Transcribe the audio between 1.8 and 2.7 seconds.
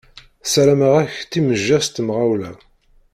s temɣawla.